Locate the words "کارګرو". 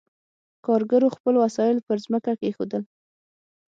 0.65-1.09